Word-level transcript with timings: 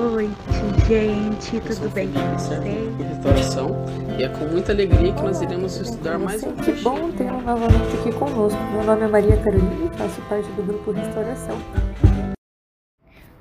Boa 0.00 0.12
noite, 0.12 0.32
gente. 0.88 1.60
Tudo 1.60 1.90
bem 1.92 2.08
com 2.10 2.20
vocês? 2.32 2.96
Restauração 2.96 3.84
e 4.18 4.22
é 4.22 4.30
com 4.30 4.46
muita 4.46 4.72
alegria 4.72 5.12
que 5.12 5.22
nós 5.22 5.42
iremos 5.42 5.76
estudar 5.76 6.18
mais 6.18 6.42
um 6.42 6.56
Que 6.56 6.72
bom 6.72 7.12
tê-lo 7.12 7.42
novamente 7.42 7.98
aqui 8.00 8.10
conosco. 8.10 8.58
Meu 8.72 8.82
nome 8.82 9.02
é 9.04 9.08
Maria 9.08 9.36
Carolina 9.36 9.92
e 9.92 9.98
faço 9.98 10.22
parte 10.22 10.48
do 10.52 10.62
grupo 10.62 10.90
Restauração. 10.90 11.58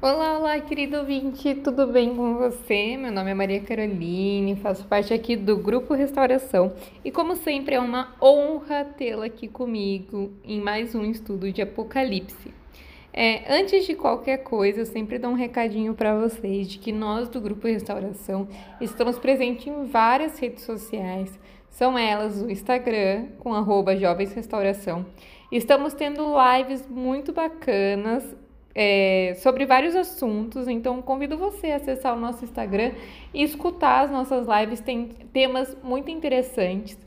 Olá, 0.01 0.37
olá, 0.37 0.59
querido 0.59 0.97
ouvinte, 0.97 1.55
tudo 1.55 1.87
bem 1.87 2.13
com 2.13 2.35
você? 2.35 2.97
Meu 2.97 3.13
nome 3.13 3.31
é 3.31 3.33
Maria 3.33 3.61
Caroline, 3.61 4.57
faço 4.57 4.85
parte 4.85 5.13
aqui 5.13 5.37
do 5.37 5.55
Grupo 5.55 5.93
Restauração 5.93 6.73
e, 7.05 7.09
como 7.09 7.37
sempre, 7.37 7.75
é 7.75 7.79
uma 7.79 8.13
honra 8.21 8.83
tê-la 8.83 9.27
aqui 9.27 9.47
comigo 9.47 10.33
em 10.43 10.59
mais 10.59 10.93
um 10.93 11.05
estudo 11.05 11.49
de 11.53 11.61
Apocalipse. 11.61 12.58
É, 13.11 13.51
antes 13.51 13.85
de 13.85 13.95
qualquer 13.95 14.37
coisa, 14.39 14.81
eu 14.81 14.85
sempre 14.85 15.17
dou 15.17 15.31
um 15.31 15.35
recadinho 15.35 15.93
para 15.93 16.15
vocês 16.15 16.67
de 16.67 16.77
que 16.77 16.91
nós 16.91 17.27
do 17.27 17.41
Grupo 17.41 17.67
Restauração 17.67 18.47
estamos 18.79 19.17
presentes 19.17 19.67
em 19.67 19.85
várias 19.85 20.37
redes 20.37 20.63
sociais, 20.63 21.39
são 21.69 21.97
elas 21.97 22.41
o 22.41 22.49
Instagram, 22.49 23.27
com 23.39 23.53
arroba 23.53 23.95
Jovens 23.95 24.33
Restauração. 24.33 25.05
Estamos 25.51 25.93
tendo 25.93 26.35
lives 26.57 26.87
muito 26.87 27.33
bacanas 27.33 28.35
é, 28.75 29.33
sobre 29.37 29.65
vários 29.65 29.95
assuntos, 29.95 30.67
então 30.67 31.01
convido 31.01 31.37
você 31.37 31.71
a 31.71 31.77
acessar 31.77 32.15
o 32.15 32.19
nosso 32.19 32.43
Instagram 32.45 32.91
e 33.33 33.43
escutar 33.43 34.05
as 34.05 34.11
nossas 34.11 34.47
lives, 34.47 34.79
tem 34.79 35.07
temas 35.33 35.75
muito 35.83 36.11
interessantes. 36.11 36.97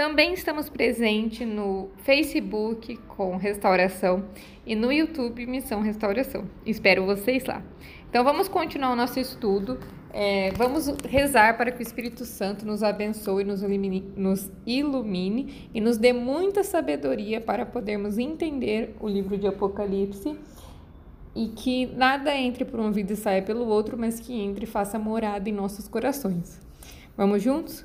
Também 0.00 0.32
estamos 0.32 0.70
presentes 0.70 1.46
no 1.46 1.90
Facebook 1.98 2.96
com 3.06 3.36
Restauração 3.36 4.24
e 4.64 4.74
no 4.74 4.90
YouTube 4.90 5.44
Missão 5.44 5.82
Restauração. 5.82 6.46
Espero 6.64 7.04
vocês 7.04 7.44
lá. 7.44 7.62
Então 8.08 8.24
vamos 8.24 8.48
continuar 8.48 8.92
o 8.92 8.96
nosso 8.96 9.20
estudo. 9.20 9.78
É, 10.10 10.52
vamos 10.52 10.86
rezar 11.06 11.58
para 11.58 11.70
que 11.70 11.80
o 11.80 11.82
Espírito 11.82 12.24
Santo 12.24 12.64
nos 12.64 12.82
abençoe, 12.82 13.44
nos 13.44 13.62
ilumine, 13.62 14.10
nos 14.16 14.50
ilumine 14.64 15.68
e 15.74 15.82
nos 15.82 15.98
dê 15.98 16.14
muita 16.14 16.64
sabedoria 16.64 17.38
para 17.38 17.66
podermos 17.66 18.16
entender 18.16 18.96
o 19.00 19.06
livro 19.06 19.36
de 19.36 19.46
Apocalipse 19.46 20.34
e 21.36 21.48
que 21.48 21.84
nada 21.84 22.34
entre 22.34 22.64
por 22.64 22.80
um 22.80 22.86
ouvido 22.86 23.12
e 23.12 23.16
saia 23.16 23.42
pelo 23.42 23.66
outro, 23.66 23.98
mas 23.98 24.18
que 24.18 24.32
entre 24.32 24.64
e 24.64 24.66
faça 24.66 24.98
morada 24.98 25.46
em 25.46 25.52
nossos 25.52 25.86
corações. 25.86 26.58
Vamos 27.18 27.42
juntos? 27.42 27.84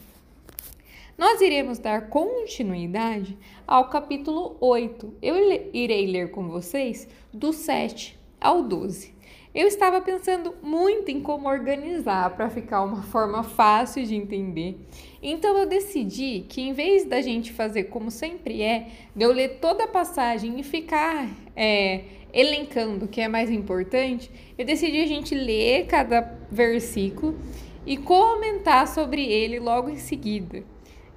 Nós 1.21 1.39
iremos 1.39 1.77
dar 1.77 2.09
continuidade 2.09 3.37
ao 3.67 3.89
capítulo 3.89 4.57
8. 4.59 5.17
Eu 5.21 5.35
irei 5.71 6.07
ler 6.07 6.31
com 6.31 6.49
vocês 6.49 7.07
do 7.31 7.53
7 7.53 8.19
ao 8.41 8.63
12. 8.63 9.13
Eu 9.53 9.67
estava 9.67 10.01
pensando 10.01 10.55
muito 10.63 11.11
em 11.11 11.21
como 11.21 11.47
organizar 11.47 12.35
para 12.35 12.49
ficar 12.49 12.81
uma 12.81 13.03
forma 13.03 13.43
fácil 13.43 14.03
de 14.03 14.15
entender. 14.15 14.79
Então 15.21 15.55
eu 15.59 15.67
decidi 15.67 16.43
que 16.49 16.59
em 16.59 16.73
vez 16.73 17.05
da 17.05 17.21
gente 17.21 17.53
fazer 17.53 17.83
como 17.83 18.09
sempre 18.09 18.63
é, 18.63 18.87
de 19.15 19.23
eu 19.23 19.31
ler 19.31 19.59
toda 19.59 19.83
a 19.83 19.87
passagem 19.87 20.59
e 20.59 20.63
ficar 20.63 21.29
é, 21.55 22.01
elencando 22.33 23.05
o 23.05 23.07
que 23.07 23.21
é 23.21 23.27
mais 23.27 23.51
importante, 23.51 24.31
eu 24.57 24.65
decidi 24.65 24.99
a 24.99 25.07
gente 25.07 25.35
ler 25.35 25.85
cada 25.85 26.35
versículo 26.49 27.37
e 27.85 27.95
comentar 27.95 28.87
sobre 28.87 29.23
ele 29.23 29.59
logo 29.59 29.87
em 29.87 29.97
seguida. 29.97 30.63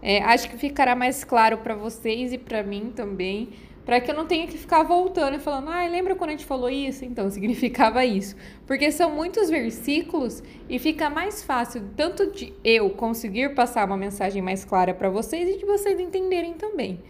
É, 0.07 0.23
acho 0.23 0.51
que 0.51 0.59
ficará 0.59 0.95
mais 0.95 1.25
claro 1.25 1.57
para 1.57 1.75
vocês 1.75 2.31
e 2.31 2.37
para 2.37 2.63
mim 2.63 2.93
também, 2.95 3.55
para 3.87 3.99
que 4.03 4.11
eu 4.11 4.15
não 4.15 4.27
tenha 4.27 4.47
que 4.47 4.59
ficar 4.59 4.83
voltando 4.83 5.37
e 5.37 5.39
falando, 5.39 5.71
ah, 5.71 5.87
lembra 5.87 6.15
quando 6.15 6.29
a 6.29 6.33
gente 6.35 6.45
falou 6.45 6.69
isso? 6.69 7.07
Então, 7.07 7.29
significava 7.33 8.05
isso. 8.05 8.37
Porque 8.67 8.93
são 8.93 9.11
muitos 9.11 9.49
versículos 9.49 10.43
e 10.69 10.79
fica 10.79 11.09
mais 11.09 11.43
fácil 11.43 11.89
tanto 11.97 12.31
de 12.31 12.53
eu 12.63 12.91
conseguir 12.91 13.55
passar 13.55 13.87
uma 13.87 13.97
mensagem 13.97 14.43
mais 14.43 14.63
clara 14.63 14.93
para 14.93 15.09
vocês 15.09 15.49
e 15.49 15.59
de 15.59 15.65
vocês 15.65 15.99
entenderem 15.99 16.53
também. 16.53 17.03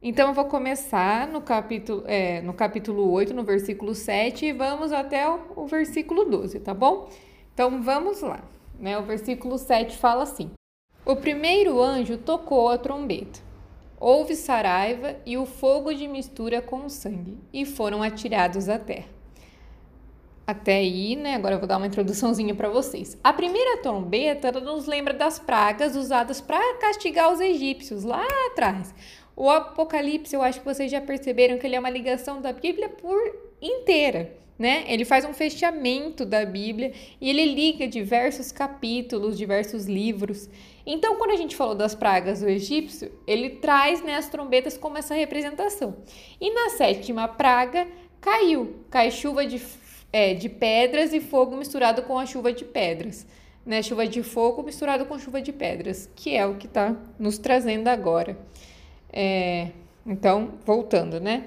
Então, 0.00 0.28
eu 0.28 0.34
vou 0.34 0.44
começar 0.44 1.26
no 1.26 1.40
capítulo, 1.40 2.04
é, 2.06 2.40
no 2.40 2.54
capítulo 2.54 3.10
8, 3.10 3.34
no 3.34 3.42
versículo 3.42 3.96
7, 3.96 4.46
e 4.46 4.52
vamos 4.52 4.92
até 4.92 5.28
o, 5.28 5.40
o 5.56 5.66
versículo 5.66 6.24
12, 6.24 6.60
tá 6.60 6.72
bom? 6.72 7.10
Então, 7.52 7.82
vamos 7.82 8.20
lá. 8.20 8.44
Né? 8.78 8.96
O 8.96 9.02
versículo 9.02 9.58
7 9.58 9.96
fala 9.96 10.22
assim. 10.22 10.52
O 11.04 11.16
primeiro 11.16 11.82
anjo 11.82 12.16
tocou 12.16 12.68
a 12.68 12.78
trombeta. 12.78 13.40
Houve 13.98 14.36
saraiva 14.36 15.16
e 15.26 15.36
o 15.36 15.44
fogo 15.44 15.92
de 15.92 16.06
mistura 16.06 16.62
com 16.62 16.86
o 16.86 16.90
sangue, 16.90 17.38
e 17.52 17.66
foram 17.66 18.04
atirados 18.04 18.68
à 18.68 18.78
terra. 18.78 19.08
Até 20.46 20.76
aí, 20.76 21.16
né? 21.16 21.34
Agora 21.34 21.56
eu 21.56 21.58
vou 21.58 21.66
dar 21.66 21.78
uma 21.78 21.88
introduçãozinha 21.88 22.54
para 22.54 22.68
vocês. 22.68 23.18
A 23.22 23.32
primeira 23.32 23.78
trombeta 23.78 24.52
nos 24.60 24.86
lembra 24.86 25.12
das 25.12 25.40
pragas 25.40 25.96
usadas 25.96 26.40
para 26.40 26.74
castigar 26.74 27.32
os 27.32 27.40
egípcios 27.40 28.04
lá 28.04 28.24
atrás. 28.46 28.94
O 29.34 29.50
Apocalipse, 29.50 30.36
eu 30.36 30.42
acho 30.42 30.60
que 30.60 30.64
vocês 30.64 30.88
já 30.88 31.00
perceberam 31.00 31.58
que 31.58 31.66
ele 31.66 31.74
é 31.74 31.80
uma 31.80 31.90
ligação 31.90 32.40
da 32.40 32.52
Bíblia 32.52 32.88
por 32.88 33.18
inteira 33.60 34.36
né? 34.62 34.84
Ele 34.86 35.04
faz 35.04 35.24
um 35.24 35.34
fechamento 35.34 36.24
da 36.24 36.46
Bíblia 36.46 36.92
e 37.20 37.28
ele 37.28 37.44
liga 37.46 37.88
diversos 37.88 38.52
capítulos, 38.52 39.36
diversos 39.36 39.86
livros. 39.86 40.48
Então, 40.86 41.16
quando 41.16 41.32
a 41.32 41.36
gente 41.36 41.56
falou 41.56 41.74
das 41.74 41.96
pragas 41.96 42.42
do 42.42 42.48
egípcio, 42.48 43.10
ele 43.26 43.50
traz 43.50 44.04
né, 44.04 44.14
as 44.14 44.28
trombetas 44.28 44.78
como 44.78 44.96
essa 44.96 45.16
representação. 45.16 45.96
E 46.40 46.48
na 46.54 46.70
sétima 46.70 47.26
praga 47.26 47.88
caiu, 48.20 48.84
cai 48.88 49.10
chuva 49.10 49.44
de, 49.44 49.60
é, 50.12 50.32
de 50.32 50.48
pedras 50.48 51.12
e 51.12 51.20
fogo 51.20 51.56
misturado 51.56 52.02
com 52.02 52.16
a 52.16 52.24
chuva 52.24 52.52
de 52.52 52.64
pedras. 52.64 53.26
Né? 53.66 53.82
Chuva 53.82 54.06
de 54.06 54.22
fogo 54.22 54.62
misturado 54.62 55.06
com 55.06 55.18
chuva 55.18 55.42
de 55.42 55.52
pedras, 55.52 56.08
que 56.14 56.36
é 56.36 56.46
o 56.46 56.54
que 56.54 56.68
está 56.68 56.94
nos 57.18 57.36
trazendo 57.36 57.88
agora. 57.88 58.38
É, 59.12 59.70
então, 60.06 60.52
voltando, 60.64 61.18
né, 61.18 61.46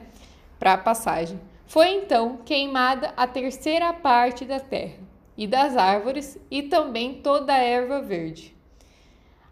para 0.60 0.74
a 0.74 0.78
passagem. 0.78 1.40
Foi 1.68 1.90
então 1.90 2.38
queimada 2.46 3.14
a 3.18 3.28
terceira 3.28 3.92
parte 3.94 4.46
da 4.46 4.60
terra 4.60 5.00
e 5.38 5.48
das 5.48 5.76
árvores 5.76 6.38
e 6.50 6.64
também 6.64 7.16
toda 7.22 7.54
a 7.54 7.58
erva 7.58 8.02
verde. 8.02 8.56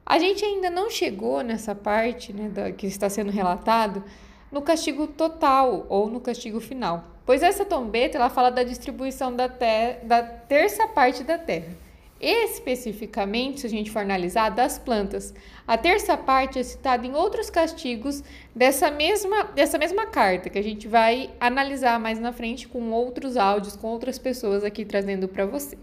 A 0.06 0.20
gente 0.20 0.44
ainda 0.44 0.70
não 0.70 0.90
chegou 0.90 1.42
nessa 1.42 1.74
parte 1.74 2.34
né, 2.34 2.50
da, 2.50 2.72
que 2.72 2.86
está 2.86 3.10
sendo 3.10 3.32
relatado 3.32 4.04
no 4.52 4.62
castigo 4.62 5.08
total 5.08 5.86
ou 5.90 6.10
no 6.10 6.20
castigo 6.20 6.60
final, 6.60 7.06
pois 7.26 7.42
essa 7.42 7.66
trombeta 7.66 8.18
ela 8.18 8.30
fala 8.30 8.52
da 8.52 8.64
distribuição 8.64 9.36
da, 9.36 9.48
da 9.48 10.24
terça 10.24 10.88
parte 10.88 11.24
da 11.24 11.38
terra. 11.38 11.83
Especificamente, 12.26 13.60
se 13.60 13.68
a 13.68 13.70
gente 13.70 13.92
for 13.92 14.00
analisar, 14.00 14.48
das 14.48 14.80
plantas. 14.80 15.34
A 15.68 15.78
terça 15.78 16.16
parte 16.16 16.58
é 16.58 16.64
citada 16.64 17.06
em 17.06 17.14
outros 17.14 17.50
castigos 17.50 18.24
dessa 18.56 18.90
mesma, 18.90 19.44
dessa 19.44 19.78
mesma 19.78 20.06
carta, 20.06 20.50
que 20.50 20.58
a 20.58 20.64
gente 20.64 20.88
vai 20.88 21.32
analisar 21.38 22.00
mais 22.00 22.22
na 22.22 22.32
frente 22.32 22.66
com 22.66 22.92
outros 22.92 23.36
áudios, 23.36 23.76
com 23.76 23.88
outras 23.88 24.18
pessoas 24.18 24.64
aqui 24.64 24.86
trazendo 24.86 25.28
para 25.28 25.46
você. 25.46 25.78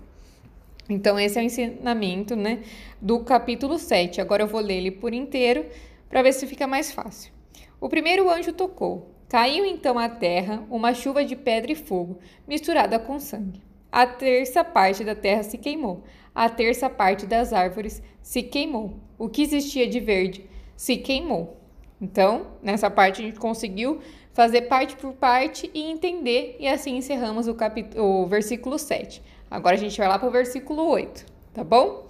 Então, 0.89 1.21
esse 1.21 1.39
é 1.39 1.43
o 1.43 1.45
ensinamento 1.45 2.35
né, 2.35 2.63
do 3.03 3.21
capítulo 3.21 3.79
7. 3.79 4.23
Agora 4.23 4.43
eu 4.43 4.49
vou 4.49 4.63
ler 4.63 4.79
ele 4.79 4.91
por 4.91 5.13
inteiro 5.13 5.67
para 6.09 6.23
ver 6.23 6.33
se 6.33 6.47
fica 6.47 6.67
mais 6.67 6.91
fácil. 6.91 7.31
O 7.79 7.87
primeiro 7.87 8.31
anjo 8.31 8.55
tocou. 8.55 9.15
Caiu 9.29 9.67
então 9.67 9.99
à 9.99 10.09
terra 10.09 10.65
uma 10.71 10.95
chuva 10.95 11.23
de 11.23 11.37
pedra 11.37 11.71
e 11.71 11.75
fogo, 11.75 12.19
misturada 12.49 12.99
com 12.99 13.21
sangue. 13.21 13.61
A 13.93 14.07
terça 14.07 14.63
parte 14.63 15.05
da 15.05 15.15
terra 15.15 15.43
se 15.43 15.59
queimou, 15.59 16.05
a 16.35 16.49
terça 16.49 16.89
parte 16.89 17.27
das 17.27 17.53
árvores 17.53 18.03
se 18.23 18.43
queimou. 18.43 19.01
O 19.19 19.29
que 19.29 19.43
existia 19.43 19.87
de 19.89 19.99
verde 19.99 20.49
se 20.77 20.97
queimou. 20.97 21.57
Então, 22.01 22.47
nessa 22.63 22.91
parte 22.91 23.21
a 23.21 23.25
gente 23.25 23.39
conseguiu 23.39 24.01
fazer 24.33 24.63
parte 24.63 24.97
por 24.97 25.13
parte 25.13 25.71
e 25.75 25.91
entender, 25.91 26.57
e 26.59 26.67
assim 26.67 26.97
encerramos 26.97 27.47
o, 27.49 27.55
capítulo, 27.55 28.23
o 28.23 28.27
versículo 28.27 28.79
7. 28.79 29.23
Agora 29.51 29.75
a 29.75 29.79
gente 29.79 29.99
vai 29.99 30.09
lá 30.09 30.19
para 30.19 30.29
o 30.29 30.33
versículo 30.33 30.87
8, 30.89 31.27
tá 31.53 31.65
bom? 31.65 32.07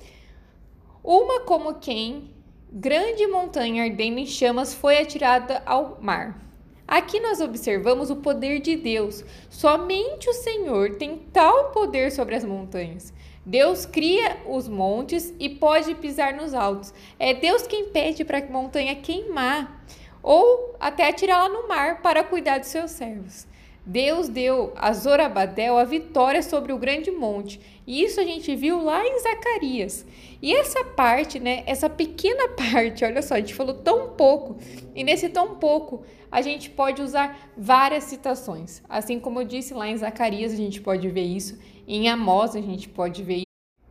Uma 1.02 1.40
como 1.40 1.74
quem 1.74 2.30
grande 2.70 3.26
montanha 3.26 3.84
ardendo 3.84 4.18
em 4.18 4.26
chamas 4.26 4.72
foi 4.74 4.98
atirada 4.98 5.62
ao 5.66 5.98
mar. 6.00 6.49
Aqui 6.90 7.20
nós 7.20 7.40
observamos 7.40 8.10
o 8.10 8.16
poder 8.16 8.58
de 8.58 8.74
Deus. 8.74 9.24
Somente 9.48 10.28
o 10.28 10.32
Senhor 10.32 10.96
tem 10.96 11.18
tal 11.32 11.70
poder 11.70 12.10
sobre 12.10 12.34
as 12.34 12.42
montanhas. 12.42 13.14
Deus 13.46 13.86
cria 13.86 14.38
os 14.44 14.66
montes 14.66 15.32
e 15.38 15.48
pode 15.48 15.94
pisar 15.94 16.34
nos 16.34 16.52
altos. 16.52 16.92
É 17.16 17.32
Deus 17.32 17.64
quem 17.64 17.90
pede 17.90 18.24
para 18.24 18.38
a 18.38 18.46
montanha 18.50 18.96
queimar 18.96 19.86
ou 20.20 20.74
até 20.80 21.08
atirá-la 21.08 21.48
no 21.48 21.68
mar 21.68 22.02
para 22.02 22.24
cuidar 22.24 22.58
dos 22.58 22.70
seus 22.70 22.90
servos. 22.90 23.46
Deus 23.86 24.28
deu 24.28 24.72
a 24.76 24.92
Zorabadel 24.92 25.78
a 25.78 25.84
vitória 25.84 26.42
sobre 26.42 26.72
o 26.72 26.78
grande 26.78 27.10
monte. 27.10 27.60
E 27.86 28.02
isso 28.02 28.20
a 28.20 28.24
gente 28.24 28.54
viu 28.54 28.82
lá 28.82 29.06
em 29.06 29.18
Zacarias. 29.20 30.06
E 30.42 30.54
essa 30.54 30.84
parte, 30.84 31.40
né, 31.40 31.62
essa 31.66 31.88
pequena 31.88 32.48
parte, 32.54 33.04
olha 33.04 33.22
só, 33.22 33.34
a 33.34 33.38
gente 33.38 33.54
falou 33.54 33.74
tão 33.74 34.10
pouco. 34.10 34.58
E 34.94 35.02
nesse 35.02 35.28
tão 35.28 35.56
pouco, 35.56 36.04
a 36.30 36.42
gente 36.42 36.70
pode 36.70 37.02
usar 37.02 37.50
várias 37.56 38.04
citações. 38.04 38.82
Assim 38.88 39.18
como 39.18 39.40
eu 39.40 39.44
disse 39.44 39.74
lá 39.74 39.88
em 39.88 39.96
Zacarias, 39.96 40.52
a 40.52 40.56
gente 40.56 40.80
pode 40.80 41.08
ver 41.08 41.24
isso. 41.24 41.58
Em 41.86 42.08
Amós, 42.08 42.54
a 42.54 42.60
gente 42.60 42.88
pode 42.88 43.22
ver 43.22 43.36
isso. 43.36 43.44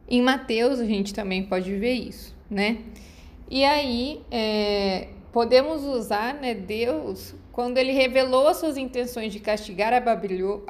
Em 0.07 0.21
Mateus, 0.21 0.79
a 0.79 0.85
gente 0.85 1.13
também 1.13 1.43
pode 1.43 1.75
ver 1.75 1.93
isso, 1.93 2.35
né? 2.49 2.79
E 3.49 3.63
aí, 3.63 4.21
é, 4.31 5.09
podemos 5.31 5.83
usar, 5.83 6.33
né, 6.33 6.53
Deus 6.53 7.35
quando 7.59 7.77
ele 7.77 7.91
revelou 7.91 8.47
as 8.47 8.55
suas 8.55 8.77
intenções 8.77 9.33
de 9.33 9.39
castigar 9.41 9.91
a, 9.91 9.99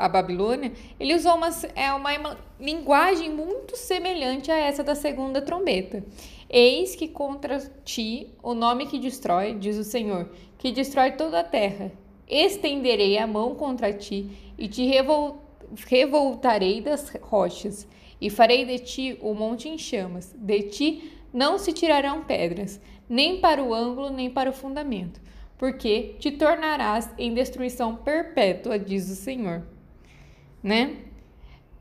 Babilônia, 0.09 0.71
ele 0.99 1.13
usou 1.13 1.35
uma, 1.35 1.49
é, 1.75 1.93
uma 1.93 2.35
linguagem 2.59 3.29
muito 3.29 3.77
semelhante 3.77 4.49
a 4.51 4.57
essa 4.57 4.83
da 4.83 4.95
segunda 4.95 5.39
trombeta. 5.39 6.03
Eis 6.49 6.95
que 6.95 7.07
contra 7.07 7.59
ti 7.85 8.29
o 8.41 8.55
nome 8.55 8.87
que 8.87 8.97
destrói, 8.97 9.53
diz 9.53 9.77
o 9.77 9.83
Senhor, 9.83 10.31
que 10.59 10.71
destrói 10.71 11.13
toda 11.13 11.39
a 11.39 11.43
terra. 11.43 11.91
Estenderei 12.27 13.17
a 13.17 13.25
mão 13.25 13.55
contra 13.55 13.91
ti 13.91 14.53
e 14.55 14.67
te 14.67 14.85
revol 14.85 15.41
revoltarei 15.87 16.81
das 16.81 17.09
rochas, 17.21 17.87
e 18.21 18.29
farei 18.29 18.65
de 18.65 18.79
ti 18.79 19.17
o 19.21 19.33
monte 19.33 19.67
em 19.67 19.77
chamas. 19.77 20.35
De 20.37 20.63
ti 20.63 21.11
não 21.33 21.57
se 21.57 21.73
tirarão 21.73 22.23
pedras, 22.23 22.79
nem 23.07 23.39
para 23.39 23.63
o 23.63 23.73
ângulo, 23.73 24.11
nem 24.11 24.29
para 24.29 24.51
o 24.51 24.53
fundamento 24.53 25.19
porque 25.59 26.15
te 26.19 26.31
tornarás 26.31 27.13
em 27.17 27.33
destruição 27.33 27.93
perpétua, 27.97 28.79
diz 28.79 29.11
o 29.11 29.15
Senhor. 29.15 29.67
Né? 30.63 30.95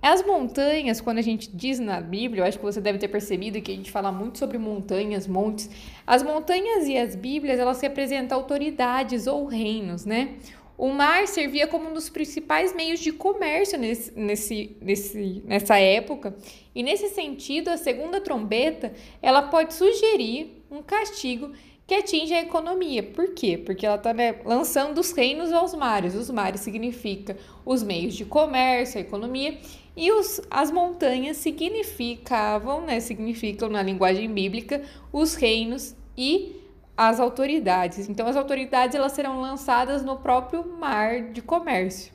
As 0.00 0.24
montanhas, 0.24 1.00
quando 1.00 1.18
a 1.18 1.22
gente 1.22 1.50
diz 1.52 1.80
na 1.80 2.00
Bíblia, 2.00 2.42
eu 2.42 2.46
acho 2.46 2.58
que 2.58 2.64
você 2.64 2.80
deve 2.80 2.98
ter 2.98 3.08
percebido 3.08 3.60
que 3.60 3.72
a 3.72 3.74
gente 3.74 3.90
fala 3.90 4.12
muito 4.12 4.38
sobre 4.38 4.56
montanhas, 4.56 5.26
montes. 5.26 5.68
As 6.06 6.22
montanhas 6.22 6.86
e 6.86 6.96
as 6.96 7.16
Bíblias, 7.16 7.58
elas 7.58 7.80
representam 7.80 8.38
autoridades 8.38 9.26
ou 9.26 9.44
reinos, 9.46 10.04
né? 10.04 10.36
O 10.78 10.90
mar 10.90 11.26
servia 11.26 11.66
como 11.66 11.90
um 11.90 11.92
dos 11.92 12.08
principais 12.08 12.72
meios 12.72 13.00
de 13.00 13.10
comércio 13.10 13.76
nesse, 13.76 14.16
nesse, 14.16 14.76
nesse, 14.80 15.42
nessa 15.44 15.76
época. 15.76 16.36
E 16.72 16.84
nesse 16.84 17.08
sentido, 17.08 17.68
a 17.68 17.76
segunda 17.76 18.20
trombeta, 18.20 18.92
ela 19.20 19.42
pode 19.42 19.74
sugerir 19.74 20.62
um 20.70 20.80
castigo 20.80 21.50
que 21.88 21.94
atinge 21.94 22.34
a 22.34 22.42
economia. 22.42 23.02
Por 23.02 23.32
quê? 23.32 23.56
Porque 23.56 23.86
ela 23.86 23.96
está 23.96 24.12
né, 24.12 24.36
lançando 24.44 24.98
os 24.98 25.10
reinos 25.10 25.50
aos 25.50 25.74
mares. 25.74 26.14
Os 26.14 26.28
mares 26.30 26.60
significa 26.60 27.36
os 27.68 27.82
meios 27.82 28.14
de 28.14 28.24
comércio, 28.24 28.96
a 28.96 29.02
economia, 29.02 29.58
e 29.94 30.10
os, 30.10 30.40
as 30.50 30.70
montanhas 30.70 31.36
significavam, 31.36 32.80
né, 32.80 32.98
significam 32.98 33.68
na 33.68 33.82
linguagem 33.82 34.32
bíblica, 34.32 34.80
os 35.12 35.34
reinos 35.34 35.94
e 36.16 36.56
as 36.96 37.20
autoridades. 37.20 38.08
Então, 38.08 38.26
as 38.26 38.36
autoridades 38.36 38.96
elas 38.96 39.12
serão 39.12 39.42
lançadas 39.42 40.02
no 40.02 40.16
próprio 40.16 40.66
mar 40.66 41.30
de 41.30 41.42
comércio. 41.42 42.10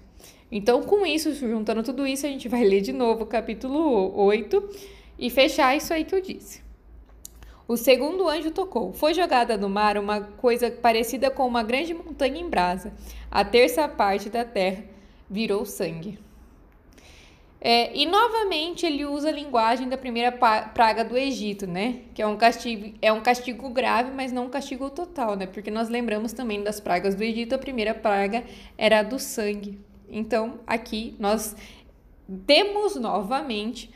Então, 0.52 0.82
com 0.82 1.06
isso, 1.06 1.32
juntando 1.36 1.84
tudo 1.84 2.08
isso, 2.08 2.26
a 2.26 2.30
gente 2.30 2.50
vai 2.50 2.64
ler 2.64 2.82
de 2.82 2.92
novo 2.92 3.24
o 3.24 3.28
capítulo 3.28 4.12
8 4.20 4.70
e 5.20 5.30
fechar 5.30 5.78
isso 5.78 5.94
aí 5.94 6.04
que 6.04 6.16
eu 6.16 6.22
disse. 6.22 6.64
O 7.68 7.78
segundo 7.78 8.28
anjo 8.28 8.50
tocou. 8.50 8.92
Foi 8.92 9.14
jogada 9.14 9.56
no 9.56 9.70
mar 9.70 10.00
uma 10.00 10.20
coisa 10.20 10.72
parecida 10.72 11.30
com 11.30 11.46
uma 11.46 11.62
grande 11.62 11.94
montanha 11.94 12.40
em 12.40 12.50
brasa. 12.50 12.92
A 13.30 13.46
terça 13.46 13.88
parte 13.88 14.32
da 14.32 14.44
terra 14.44 14.93
virou 15.34 15.66
sangue. 15.66 16.20
É, 17.60 17.96
e 17.98 18.06
novamente 18.06 18.86
ele 18.86 19.06
usa 19.06 19.30
a 19.30 19.32
linguagem 19.32 19.88
da 19.88 19.98
primeira 19.98 20.32
praga 20.32 21.04
do 21.04 21.18
Egito, 21.18 21.66
né? 21.66 22.02
Que 22.14 22.22
é 22.22 22.28
um 22.28 22.36
castigo, 22.36 22.94
é 23.02 23.12
um 23.12 23.22
castigo 23.22 23.70
grave, 23.70 24.12
mas 24.12 24.34
não 24.34 24.46
um 24.46 24.50
castigo 24.50 24.90
total, 24.90 25.36
né? 25.38 25.48
Porque 25.48 25.72
nós 25.72 25.88
lembramos 25.88 26.34
também 26.34 26.62
das 26.62 26.80
pragas 26.80 27.16
do 27.16 27.24
Egito, 27.24 27.56
a 27.56 27.58
primeira 27.58 27.94
praga 27.94 28.44
era 28.78 29.00
a 29.00 29.04
do 29.04 29.18
sangue. 29.18 29.80
Então, 30.10 30.60
aqui 30.68 31.16
nós 31.18 31.56
temos 32.46 32.96
novamente 32.98 33.90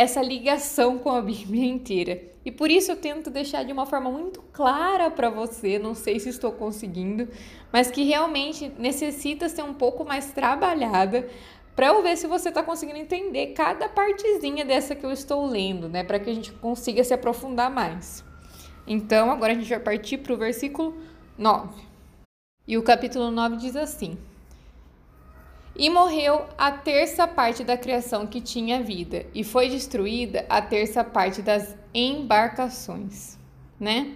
essa 0.00 0.22
ligação 0.22 0.98
com 0.98 1.10
a 1.10 1.20
Bíblia 1.20 1.66
inteira. 1.66 2.22
E 2.42 2.50
por 2.50 2.70
isso 2.70 2.90
eu 2.90 2.96
tento 2.96 3.28
deixar 3.28 3.64
de 3.64 3.72
uma 3.72 3.84
forma 3.84 4.10
muito 4.10 4.40
clara 4.50 5.10
para 5.10 5.28
você, 5.28 5.78
não 5.78 5.94
sei 5.94 6.18
se 6.18 6.30
estou 6.30 6.52
conseguindo, 6.52 7.28
mas 7.70 7.90
que 7.90 8.02
realmente 8.02 8.72
necessita 8.78 9.46
ser 9.46 9.62
um 9.62 9.74
pouco 9.74 10.02
mais 10.02 10.32
trabalhada 10.32 11.28
para 11.76 11.88
eu 11.88 12.02
ver 12.02 12.16
se 12.16 12.26
você 12.26 12.48
está 12.48 12.62
conseguindo 12.62 12.98
entender 12.98 13.48
cada 13.48 13.90
partezinha 13.90 14.64
dessa 14.64 14.94
que 14.94 15.04
eu 15.04 15.12
estou 15.12 15.44
lendo, 15.44 15.86
né, 15.86 16.02
para 16.02 16.18
que 16.18 16.30
a 16.30 16.34
gente 16.34 16.50
consiga 16.50 17.04
se 17.04 17.12
aprofundar 17.12 17.70
mais. 17.70 18.24
Então, 18.86 19.30
agora 19.30 19.52
a 19.52 19.54
gente 19.54 19.68
vai 19.68 19.80
partir 19.80 20.16
para 20.16 20.32
o 20.32 20.36
versículo 20.38 20.96
9. 21.36 21.78
E 22.66 22.78
o 22.78 22.82
capítulo 22.82 23.30
9 23.30 23.56
diz 23.56 23.76
assim: 23.76 24.16
e 25.80 25.88
morreu 25.88 26.44
a 26.58 26.70
terça 26.70 27.26
parte 27.26 27.64
da 27.64 27.74
criação 27.74 28.26
que 28.26 28.38
tinha 28.38 28.82
vida, 28.82 29.24
e 29.34 29.42
foi 29.42 29.70
destruída 29.70 30.44
a 30.46 30.60
terça 30.60 31.02
parte 31.02 31.40
das 31.40 31.74
embarcações, 31.94 33.38
né? 33.80 34.12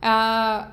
A, 0.00 0.72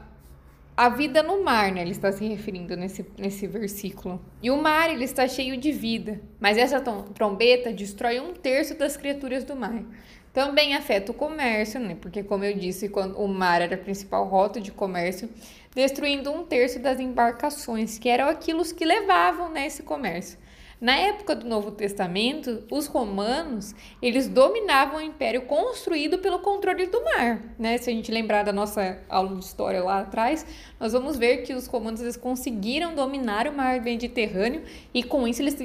a 0.78 0.88
vida 0.88 1.22
no 1.22 1.44
mar, 1.44 1.74
né? 1.74 1.82
Ele 1.82 1.92
está 1.92 2.14
se 2.14 2.26
referindo 2.26 2.78
nesse, 2.78 3.06
nesse 3.18 3.46
versículo. 3.46 4.22
E 4.42 4.50
o 4.50 4.56
mar, 4.56 4.90
ele 4.90 5.04
está 5.04 5.28
cheio 5.28 5.58
de 5.58 5.74
vida, 5.74 6.22
mas 6.40 6.58
essa 6.58 6.80
trombeta 6.80 7.74
destrói 7.74 8.22
um 8.22 8.34
terço 8.34 8.76
das 8.76 8.96
criaturas 8.96 9.44
do 9.44 9.54
mar. 9.54 9.84
Também 10.32 10.76
afeta 10.76 11.12
o 11.12 11.16
comércio, 11.16 11.78
né? 11.78 11.98
Porque, 12.00 12.24
como 12.24 12.46
eu 12.46 12.58
disse, 12.58 12.88
quando 12.88 13.20
o 13.20 13.28
mar 13.28 13.62
era 13.62 13.76
a 13.76 13.78
principal 13.78 14.26
rota 14.30 14.62
de 14.62 14.72
comércio, 14.72 15.30
destruindo 15.74 16.32
um 16.32 16.44
terço 16.44 16.80
das 16.80 17.00
embarcações, 17.00 17.98
que 17.98 18.10
eram 18.10 18.28
aquilo 18.28 18.64
que 18.74 18.86
levavam 18.86 19.50
né, 19.50 19.68
esse 19.68 19.84
comércio. 19.84 20.38
Na 20.82 20.96
época 20.96 21.36
do 21.36 21.46
Novo 21.46 21.72
Testamento, 21.72 22.64
os 22.72 22.88
romanos, 22.88 23.76
eles 24.02 24.30
dominavam 24.30 25.00
o 25.00 25.02
império 25.02 25.42
construído 25.42 26.20
pelo 26.20 26.40
controle 26.40 26.88
do 26.88 27.04
mar, 27.04 27.54
né? 27.60 27.78
Se 27.78 27.90
a 27.90 27.94
gente 27.94 28.10
lembrar 28.10 28.44
da 28.44 28.54
nossa 28.54 28.98
aula 29.10 29.36
de 29.36 29.44
história 29.44 29.84
lá 29.84 30.00
atrás, 30.00 30.46
nós 30.80 30.94
vamos 30.94 31.18
ver 31.18 31.44
que 31.44 31.54
os 31.54 31.68
romanos 31.68 32.02
eles 32.02 32.16
conseguiram 32.16 32.96
dominar 32.96 33.46
o 33.46 33.52
mar 33.52 33.82
Mediterrâneo 33.82 34.64
e 34.94 35.04
com 35.04 35.28
isso 35.28 35.42
eles 35.42 35.58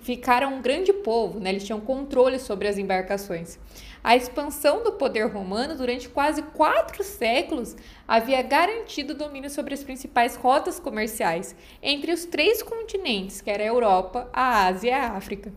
ficaram 0.00 0.54
um 0.54 0.62
grande 0.62 0.90
povo, 0.90 1.38
né? 1.38 1.50
Eles 1.50 1.64
tinham 1.64 1.80
controle 1.80 2.38
sobre 2.38 2.66
as 2.66 2.78
embarcações. 2.78 3.58
A 4.04 4.16
expansão 4.16 4.82
do 4.82 4.92
poder 4.92 5.26
romano 5.26 5.76
durante 5.76 6.08
quase 6.08 6.42
quatro 6.42 7.04
séculos 7.04 7.76
havia 8.06 8.42
garantido 8.42 9.14
domínio 9.14 9.48
sobre 9.48 9.74
as 9.74 9.84
principais 9.84 10.34
rotas 10.34 10.80
comerciais 10.80 11.54
entre 11.80 12.12
os 12.12 12.24
três 12.24 12.62
continentes, 12.62 13.40
que 13.40 13.50
era 13.50 13.62
a 13.62 13.66
Europa, 13.66 14.28
a 14.32 14.66
Ásia 14.66 14.90
e 14.90 14.92
a 14.92 15.12
África 15.12 15.52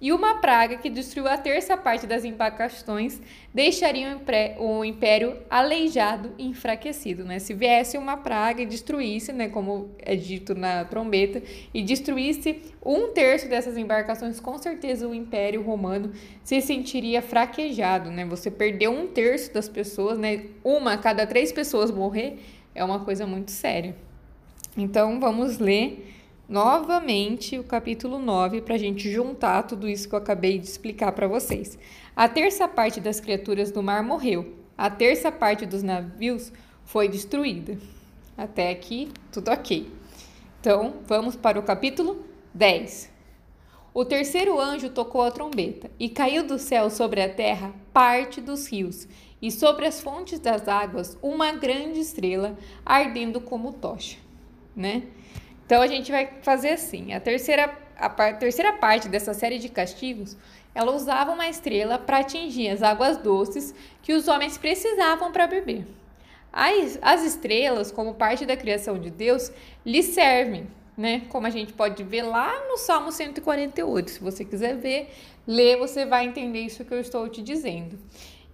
e 0.00 0.12
uma 0.12 0.36
praga 0.36 0.76
que 0.78 0.88
destruiu 0.88 1.28
a 1.28 1.36
terça 1.36 1.76
parte 1.76 2.06
das 2.06 2.24
embarcações 2.24 3.20
deixaria 3.52 4.18
o 4.58 4.84
império 4.84 5.36
aleijado 5.50 6.32
e 6.38 6.46
enfraquecido. 6.46 7.24
Né? 7.24 7.38
Se 7.38 7.52
viesse 7.52 7.98
uma 7.98 8.16
praga 8.16 8.62
e 8.62 8.66
destruísse, 8.66 9.32
né, 9.32 9.48
como 9.48 9.90
é 9.98 10.16
dito 10.16 10.54
na 10.54 10.84
trombeta, 10.84 11.42
e 11.74 11.82
destruísse 11.82 12.62
um 12.84 13.08
terço 13.08 13.48
dessas 13.48 13.76
embarcações, 13.76 14.40
com 14.40 14.56
certeza 14.56 15.06
o 15.06 15.14
império 15.14 15.62
romano 15.62 16.12
se 16.42 16.60
sentiria 16.62 17.20
fraquejado. 17.20 18.10
Né? 18.10 18.24
Você 18.24 18.50
perdeu 18.50 18.92
um 18.92 19.06
terço 19.08 19.52
das 19.52 19.68
pessoas, 19.68 20.18
né? 20.18 20.46
uma 20.64 20.94
a 20.94 20.98
cada 20.98 21.26
três 21.26 21.52
pessoas 21.52 21.90
morrer, 21.90 22.38
é 22.74 22.82
uma 22.82 23.00
coisa 23.04 23.26
muito 23.26 23.50
séria. 23.50 23.94
Então 24.76 25.20
vamos 25.20 25.58
ler 25.58 26.19
novamente 26.50 27.56
o 27.60 27.62
capítulo 27.62 28.18
9 28.18 28.62
para 28.62 28.74
a 28.74 28.78
gente 28.78 29.08
juntar 29.08 29.62
tudo 29.62 29.88
isso 29.88 30.08
que 30.08 30.14
eu 30.16 30.18
acabei 30.18 30.58
de 30.58 30.66
explicar 30.66 31.12
para 31.12 31.28
vocês. 31.28 31.78
A 32.16 32.28
terça 32.28 32.66
parte 32.66 33.00
das 33.00 33.20
criaturas 33.20 33.70
do 33.70 33.80
mar 33.80 34.02
morreu, 34.02 34.56
a 34.76 34.90
terça 34.90 35.30
parte 35.30 35.64
dos 35.64 35.84
navios 35.84 36.52
foi 36.84 37.08
destruída. 37.08 37.78
Até 38.36 38.68
aqui, 38.68 39.12
tudo 39.30 39.52
ok. 39.52 39.88
Então, 40.60 40.94
vamos 41.06 41.36
para 41.36 41.56
o 41.56 41.62
capítulo 41.62 42.24
10. 42.52 43.12
O 43.94 44.04
terceiro 44.04 44.60
anjo 44.60 44.90
tocou 44.90 45.22
a 45.22 45.30
trombeta, 45.30 45.88
e 46.00 46.08
caiu 46.08 46.44
do 46.44 46.58
céu 46.58 46.90
sobre 46.90 47.22
a 47.22 47.32
terra 47.32 47.72
parte 47.92 48.40
dos 48.40 48.66
rios, 48.66 49.06
e 49.40 49.52
sobre 49.52 49.86
as 49.86 50.00
fontes 50.00 50.40
das 50.40 50.66
águas 50.66 51.16
uma 51.22 51.52
grande 51.52 52.00
estrela 52.00 52.58
ardendo 52.84 53.40
como 53.40 53.72
tocha, 53.72 54.16
né? 54.74 55.04
Então 55.70 55.80
a 55.80 55.86
gente 55.86 56.10
vai 56.10 56.28
fazer 56.42 56.70
assim, 56.70 57.12
a 57.12 57.20
terceira 57.20 57.72
a, 57.96 58.06
a 58.06 58.32
terceira 58.32 58.72
parte 58.72 59.08
dessa 59.08 59.32
série 59.32 59.56
de 59.56 59.68
castigos, 59.68 60.36
ela 60.74 60.92
usava 60.92 61.30
uma 61.30 61.48
estrela 61.48 61.96
para 61.96 62.18
atingir 62.18 62.70
as 62.70 62.82
águas 62.82 63.16
doces 63.18 63.72
que 64.02 64.12
os 64.12 64.26
homens 64.26 64.58
precisavam 64.58 65.30
para 65.30 65.46
beber. 65.46 65.86
As, 66.52 66.98
as 67.00 67.22
estrelas, 67.22 67.92
como 67.92 68.14
parte 68.14 68.44
da 68.44 68.56
criação 68.56 68.98
de 68.98 69.10
Deus, 69.10 69.52
lhe 69.86 70.02
servem, 70.02 70.66
né? 70.96 71.22
Como 71.28 71.46
a 71.46 71.50
gente 71.50 71.72
pode 71.72 72.02
ver 72.02 72.22
lá 72.22 72.66
no 72.66 72.76
Salmo 72.76 73.12
148. 73.12 74.10
Se 74.10 74.18
você 74.20 74.44
quiser 74.44 74.76
ver, 74.76 75.14
ler, 75.46 75.76
você 75.76 76.04
vai 76.04 76.26
entender 76.26 76.62
isso 76.62 76.84
que 76.84 76.92
eu 76.92 77.00
estou 77.00 77.28
te 77.28 77.42
dizendo. 77.42 77.96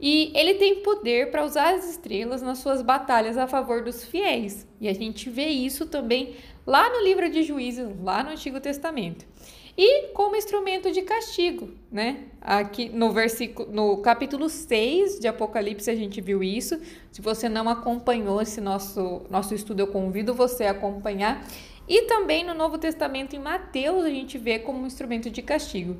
E 0.01 0.31
ele 0.35 0.55
tem 0.55 0.83
poder 0.83 1.31
para 1.31 1.45
usar 1.45 1.75
as 1.75 1.89
estrelas 1.89 2.43
nas 2.43 2.59
suas 2.59 2.83
batalhas 2.83 3.37
a 3.39 3.47
favor 3.47 3.83
dos 3.83 4.05
fiéis. 4.05 4.67
E 4.81 4.89
a 4.89 4.95
gente 4.95 5.31
vê 5.31 5.47
isso 5.47 5.87
também 5.87 6.37
lá 6.67 6.91
no 6.91 7.03
livro 7.03 7.31
de 7.31 7.43
Juízes, 7.43 7.89
lá 8.03 8.23
no 8.23 8.31
Antigo 8.31 8.61
Testamento. 8.61 9.27
E 9.79 10.09
como 10.15 10.37
instrumento 10.37 10.91
de 10.91 11.03
castigo, 11.03 11.69
né? 11.93 12.25
Aqui 12.41 12.89
no 12.89 13.13
versículo, 13.13 13.71
no 13.71 13.99
capítulo 13.99 14.49
6 14.49 15.21
de 15.21 15.29
Apocalipse 15.29 15.91
a 15.91 15.95
gente 15.95 16.19
viu 16.19 16.43
isso. 16.43 16.81
Se 17.13 17.21
você 17.21 17.47
não 17.47 17.69
acompanhou 17.69 18.41
esse 18.41 18.59
nosso 18.59 19.23
nosso 19.29 19.55
estudo, 19.55 19.81
eu 19.81 19.87
convido 19.89 20.33
você 20.33 20.65
a 20.65 20.71
acompanhar. 20.71 21.47
E 21.89 22.03
também 22.03 22.45
no 22.45 22.55
Novo 22.55 22.79
Testamento 22.79 23.37
em 23.37 23.39
Mateus 23.39 24.05
a 24.05 24.11
gente 24.11 24.39
vê 24.39 24.59
como 24.59 24.87
instrumento 24.87 25.31
de 25.31 25.43
castigo. 25.43 25.97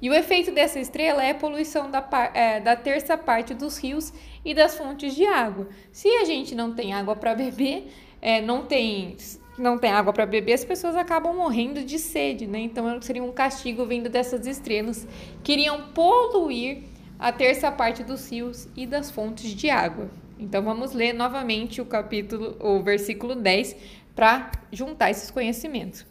E 0.00 0.10
o 0.10 0.14
efeito 0.14 0.50
dessa 0.50 0.78
estrela 0.78 1.24
é 1.24 1.30
a 1.30 1.34
poluição 1.34 1.90
da, 1.90 2.06
é, 2.34 2.60
da 2.60 2.76
terça 2.76 3.16
parte 3.16 3.54
dos 3.54 3.78
rios 3.78 4.12
e 4.44 4.54
das 4.54 4.76
fontes 4.76 5.14
de 5.14 5.26
água. 5.26 5.68
Se 5.90 6.08
a 6.08 6.24
gente 6.24 6.54
não 6.54 6.74
tem 6.74 6.92
água 6.92 7.16
para 7.16 7.34
beber, 7.34 7.90
é, 8.20 8.40
não 8.40 8.64
tem 8.64 9.16
não 9.58 9.78
tem 9.78 9.90
água 9.90 10.12
para 10.12 10.26
beber, 10.26 10.52
as 10.52 10.66
pessoas 10.66 10.94
acabam 10.94 11.34
morrendo 11.34 11.82
de 11.82 11.98
sede, 11.98 12.46
né? 12.46 12.58
Então 12.58 13.00
seria 13.00 13.24
um 13.24 13.32
castigo 13.32 13.86
vindo 13.86 14.10
dessas 14.10 14.46
estrelas 14.46 15.08
que 15.42 15.52
iriam 15.52 15.88
poluir 15.94 16.82
a 17.18 17.32
terça 17.32 17.72
parte 17.72 18.04
dos 18.04 18.30
rios 18.30 18.68
e 18.76 18.86
das 18.86 19.10
fontes 19.10 19.50
de 19.50 19.70
água. 19.70 20.10
Então 20.38 20.62
vamos 20.62 20.92
ler 20.92 21.14
novamente 21.14 21.80
o 21.80 21.86
capítulo, 21.86 22.56
o 22.60 22.82
versículo 22.82 23.34
10 23.34 23.76
para 24.16 24.50
juntar 24.72 25.10
esses 25.10 25.30
conhecimentos. 25.30 26.06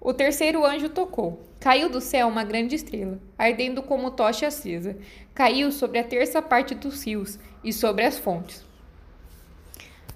O 0.00 0.12
terceiro 0.12 0.66
anjo 0.66 0.90
tocou. 0.90 1.40
Caiu 1.58 1.88
do 1.88 2.00
céu 2.00 2.28
uma 2.28 2.44
grande 2.44 2.74
estrela, 2.74 3.18
ardendo 3.38 3.82
como 3.82 4.10
tocha 4.10 4.48
acesa. 4.48 4.98
Caiu 5.32 5.72
sobre 5.72 5.98
a 5.98 6.04
terça 6.04 6.42
parte 6.42 6.74
dos 6.74 7.02
rios 7.02 7.38
e 7.62 7.72
sobre 7.72 8.04
as 8.04 8.18
fontes. 8.18 8.62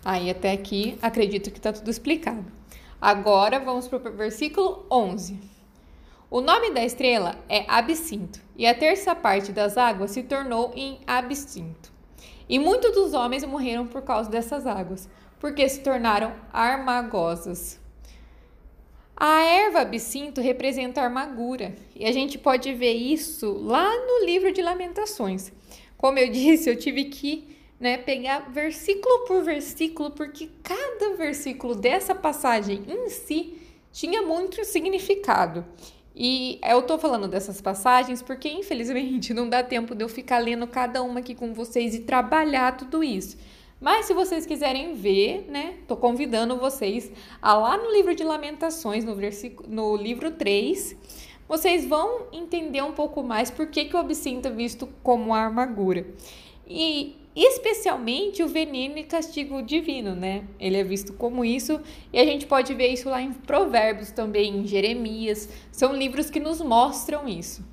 Aí 0.05 0.29
até 0.29 0.53
aqui 0.53 0.99
acredito 1.01 1.51
que 1.51 1.57
está 1.59 1.73
tudo 1.73 1.91
explicado. 1.91 2.45
Agora 3.01 3.59
vamos 3.59 3.89
para 3.89 3.97
o 3.97 4.13
versículo 4.13 4.85
11. 4.91 5.39
O 6.31 6.43
nome 6.43 6.73
da 6.73 6.85
estrela 6.85 7.37
é 7.49 7.65
Absinto, 7.69 8.41
e 8.55 8.67
a 8.67 8.75
terça 8.75 9.15
parte 9.15 9.53
das 9.53 9.79
águas 9.79 10.11
se 10.11 10.23
tornou 10.23 10.73
em 10.75 11.01
absinto. 11.07 11.91
E 12.47 12.59
muitos 12.59 12.93
dos 12.93 13.15
homens 13.15 13.45
morreram 13.45 13.87
por 13.87 14.03
causa 14.03 14.29
dessas 14.29 14.67
águas, 14.67 15.09
porque 15.39 15.69
se 15.69 15.81
tornaram 15.81 16.35
armagosas. 16.53 17.79
A 19.17 19.43
erva 19.43 19.81
absinto 19.81 20.41
representa 20.41 21.03
a 21.03 21.07
amargura, 21.07 21.75
e 21.95 22.05
a 22.05 22.13
gente 22.13 22.39
pode 22.39 22.73
ver 22.73 22.93
isso 22.93 23.51
lá 23.53 23.89
no 24.07 24.25
livro 24.25 24.53
de 24.53 24.63
Lamentações. 24.63 25.53
Como 25.97 26.19
eu 26.19 26.29
disse, 26.33 26.71
eu 26.71 26.77
tive 26.77 27.07
que 27.07 27.57
né, 27.81 27.97
pegar 27.97 28.51
versículo 28.51 29.27
por 29.27 29.43
versículo, 29.43 30.11
porque 30.11 30.49
cada 30.63 31.17
versículo 31.17 31.75
dessa 31.75 32.15
passagem 32.15 32.85
em 32.89 33.09
si 33.09 33.59
tinha 33.93 34.23
muito 34.23 34.65
significado. 34.65 35.65
E 36.15 36.59
eu 36.65 36.83
tô 36.83 36.99
falando 36.99 37.29
dessas 37.29 37.61
passagens 37.61 38.21
porque, 38.23 38.49
infelizmente, 38.49 39.33
não 39.35 39.49
dá 39.49 39.63
tempo 39.63 39.95
de 39.95 40.03
eu 40.03 40.09
ficar 40.09 40.39
lendo 40.39 40.67
cada 40.67 41.03
uma 41.03 41.21
aqui 41.21 41.35
com 41.35 41.55
vocês 41.55 41.95
e 41.95 42.01
trabalhar 42.01 42.77
tudo 42.77 43.05
isso. 43.05 43.37
Mas 43.81 44.07
se 44.07 44.15
vocês 44.15 44.45
quiserem 44.45 44.95
ver, 44.95 45.47
né, 45.49 45.77
tô 45.87 45.97
convidando 45.97 46.57
vocês 46.57 47.13
a 47.41 47.55
lá 47.55 47.77
no 47.77 47.93
livro 47.93 48.15
de 48.15 48.25
Lamentações, 48.25 49.05
no 49.05 49.15
versículo 49.15 49.69
no 49.69 49.97
livro 49.97 50.33
3, 50.33 50.97
vocês 51.49 51.87
vão 51.87 52.27
entender 52.33 52.83
um 52.83 52.93
pouco 52.93 53.23
mais 53.23 53.51
por 53.51 53.69
que, 53.69 53.85
que 53.85 53.95
o 53.95 53.99
absinto 53.99 54.49
é 54.49 54.51
visto 54.51 54.89
como 55.03 55.33
amargura. 55.33 56.05
E 56.67 57.17
especialmente 57.37 58.43
o 58.43 58.49
veneno 58.49 58.99
e 58.99 59.05
castigo 59.05 59.63
divino, 59.63 60.13
né? 60.15 60.45
Ele 60.59 60.77
é 60.77 60.83
visto 60.83 61.13
como 61.13 61.45
isso, 61.45 61.81
e 62.13 62.19
a 62.19 62.25
gente 62.25 62.47
pode 62.47 62.75
ver 62.75 62.89
isso 62.89 63.09
lá 63.09 63.23
em 63.23 63.33
Provérbios 63.33 64.11
também, 64.11 64.59
em 64.59 64.67
Jeremias. 64.67 65.49
São 65.71 65.95
livros 65.95 66.29
que 66.29 66.41
nos 66.41 66.61
mostram 66.61 67.29
isso. 67.29 67.65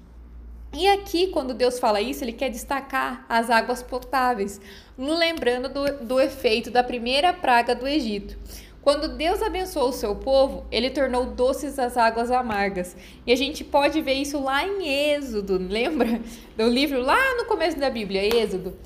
E 0.78 0.90
aqui, 0.90 1.28
quando 1.28 1.54
Deus 1.54 1.80
fala 1.80 2.02
isso, 2.02 2.22
ele 2.22 2.34
quer 2.34 2.50
destacar 2.50 3.26
as 3.30 3.50
águas 3.50 3.82
potáveis, 3.82 4.60
lembrando 4.98 5.70
do, 5.70 6.06
do 6.06 6.20
efeito 6.20 6.70
da 6.70 6.84
primeira 6.84 7.32
praga 7.32 7.74
do 7.74 7.88
Egito. 7.88 8.38
Quando 8.82 9.16
Deus 9.16 9.42
abençoou 9.42 9.88
o 9.90 9.94
seu 9.94 10.18
povo, 10.18 10.66
ele 10.70 10.90
tornou 10.90 11.28
doces 11.28 11.80
as 11.80 11.96
águas 11.96 12.30
amargas. 12.30 12.94
E 13.26 13.32
a 13.32 13.36
gente 13.38 13.64
pode 13.64 14.02
ver 14.02 14.16
isso 14.16 14.38
lá 14.38 14.68
em 14.68 14.86
Êxodo, 15.14 15.58
lembra? 15.58 16.20
Do 16.58 16.68
livro 16.68 17.02
lá 17.02 17.36
no 17.38 17.46
começo 17.46 17.80
da 17.80 17.90
Bíblia, 17.90 18.36
Êxodo. 18.36 18.78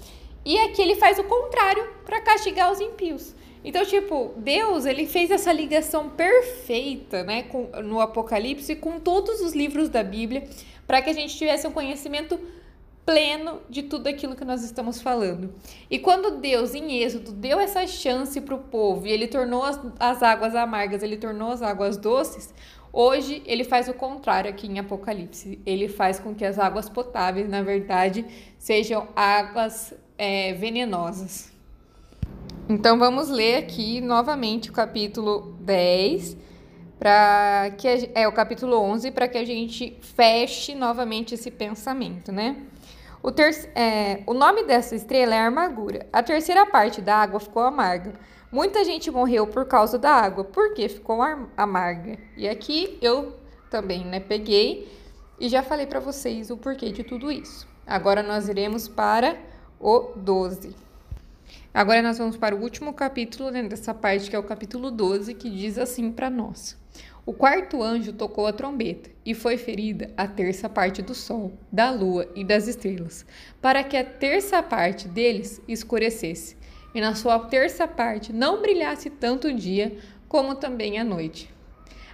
E 0.45 0.59
aqui 0.59 0.83
ele 0.83 0.95
faz 0.95 1.17
o 1.17 1.23
contrário 1.23 1.89
para 2.05 2.21
castigar 2.21 2.71
os 2.71 2.79
impíos. 2.79 3.35
Então, 3.63 3.83
tipo, 3.83 4.31
Deus, 4.37 4.85
ele 4.85 5.05
fez 5.05 5.31
essa 5.31 5.51
ligação 5.51 6.09
perfeita, 6.09 7.23
né, 7.23 7.43
com, 7.43 7.63
no 7.83 7.99
Apocalipse 7.99 8.75
com 8.75 8.99
todos 8.99 9.41
os 9.41 9.53
livros 9.53 9.89
da 9.89 10.01
Bíblia 10.01 10.47
para 10.89 11.03
que 11.03 11.09
a 11.11 11.13
gente 11.13 11.37
tivesse 11.37 11.67
um 11.67 11.71
conhecimento 11.71 12.39
pleno 13.05 13.61
de 13.69 13.83
tudo 13.83 14.07
aquilo 14.07 14.35
que 14.35 14.43
nós 14.43 14.63
estamos 14.63 14.99
falando. 14.99 15.53
E 15.87 15.99
quando 15.99 16.39
Deus, 16.39 16.73
em 16.73 17.03
Êxodo, 17.03 17.31
deu 17.31 17.59
essa 17.59 17.85
chance 17.85 18.41
para 18.41 18.55
o 18.55 18.57
povo 18.57 19.05
e 19.05 19.11
ele 19.11 19.27
tornou 19.27 19.61
as, 19.61 19.79
as 19.99 20.23
águas 20.23 20.55
amargas, 20.55 21.03
ele 21.03 21.15
tornou 21.15 21.51
as 21.51 21.61
águas 21.61 21.95
doces, 21.95 22.51
hoje 22.91 23.43
ele 23.45 23.63
faz 23.63 23.87
o 23.87 23.93
contrário 23.93 24.49
aqui 24.49 24.65
em 24.65 24.79
Apocalipse. 24.79 25.61
Ele 25.63 25.87
faz 25.87 26.17
com 26.19 26.33
que 26.33 26.43
as 26.43 26.57
águas 26.57 26.89
potáveis, 26.89 27.47
na 27.47 27.61
verdade, 27.61 28.25
sejam 28.57 29.09
águas 29.15 29.93
é, 30.17 30.53
venenosas. 30.53 31.51
Então 32.67 32.97
vamos 32.97 33.29
ler 33.29 33.57
aqui 33.57 34.01
novamente 34.01 34.71
o 34.71 34.73
capítulo 34.73 35.55
10 35.61 36.48
para 36.99 37.71
que 37.77 37.87
a, 37.87 37.97
é 38.13 38.27
o 38.27 38.31
capítulo 38.31 38.77
11 38.77 39.11
para 39.11 39.27
que 39.27 39.37
a 39.37 39.45
gente 39.45 39.97
feche 40.01 40.75
novamente 40.75 41.33
esse 41.33 41.49
pensamento, 41.49 42.31
né? 42.31 42.57
O, 43.23 43.31
ter, 43.31 43.71
é, 43.75 44.21
o 44.27 44.33
nome 44.33 44.63
dessa 44.63 44.95
estrela 44.95 45.33
é 45.33 45.45
amargura. 45.45 46.05
A 46.11 46.21
terceira 46.21 46.65
parte 46.65 47.01
da 47.01 47.15
água 47.15 47.39
ficou 47.39 47.63
amarga. 47.63 48.13
Muita 48.51 48.83
gente 48.83 49.09
morreu 49.11 49.47
por 49.47 49.65
causa 49.65 49.97
da 49.97 50.11
água, 50.11 50.43
porque 50.43 50.87
ficou 50.89 51.21
amarga. 51.55 52.17
E 52.35 52.47
aqui 52.47 52.97
eu 53.01 53.35
também, 53.69 54.05
né, 54.05 54.19
peguei 54.19 54.91
e 55.39 55.47
já 55.47 55.61
falei 55.61 55.85
para 55.85 55.99
vocês 55.99 56.49
o 56.49 56.57
porquê 56.57 56.91
de 56.91 57.03
tudo 57.03 57.31
isso. 57.31 57.67
Agora 57.85 58.23
nós 58.23 58.47
iremos 58.49 58.87
para 58.87 59.37
o 59.79 60.11
12. 60.15 60.88
Agora 61.73 62.01
nós 62.01 62.17
vamos 62.17 62.37
para 62.37 62.55
o 62.55 62.61
último 62.61 62.93
capítulo 62.93 63.51
né, 63.51 63.63
dessa 63.63 63.93
parte, 63.93 64.29
que 64.29 64.35
é 64.35 64.39
o 64.39 64.43
capítulo 64.43 64.89
12, 64.91 65.33
que 65.33 65.49
diz 65.49 65.77
assim 65.77 66.11
para 66.11 66.29
nós: 66.29 66.77
o 67.25 67.33
quarto 67.33 67.83
anjo 67.83 68.11
tocou 68.11 68.47
a 68.47 68.51
trombeta, 68.51 69.09
e 69.23 69.35
foi 69.35 69.55
ferida 69.55 70.11
a 70.17 70.27
terça 70.27 70.67
parte 70.67 71.01
do 71.01 71.13
sol, 71.13 71.53
da 71.71 71.91
lua 71.91 72.27
e 72.35 72.43
das 72.43 72.67
estrelas, 72.67 73.23
para 73.61 73.83
que 73.83 73.95
a 73.95 74.03
terça 74.03 74.63
parte 74.63 75.07
deles 75.07 75.61
escurecesse, 75.67 76.57
e 76.93 76.99
na 76.99 77.13
sua 77.13 77.37
terça 77.37 77.87
parte 77.87 78.33
não 78.33 78.61
brilhasse 78.61 79.09
tanto 79.09 79.49
o 79.49 79.53
dia 79.53 79.95
como 80.27 80.55
também 80.55 80.97
a 80.97 81.03
noite. 81.03 81.53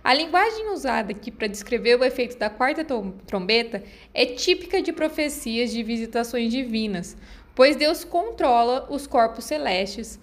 A 0.04 0.13
linguagem 0.13 0.70
usada 0.70 1.13
aqui 1.13 1.32
para 1.32 1.48
descrever 1.48 2.00
o 2.00 2.04
efeito 2.04 2.38
da 2.38 2.50
quarta 2.50 2.86
trombeta 3.25 3.84
é 4.13 4.25
típica 4.25 4.82
de 4.82 4.94
profecias 4.94 5.72
de 5.72 5.82
visitações 5.82 6.51
divinas, 6.51 7.18
pois 7.56 7.76
Deus 7.76 8.04
controla 8.04 8.86
os 8.90 9.08
corpos 9.08 9.46
celestes 9.46 10.20